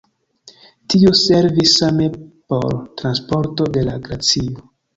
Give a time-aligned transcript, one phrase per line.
[0.93, 2.09] Tio servis same
[2.55, 2.73] por
[3.05, 4.69] transporto de la glacio.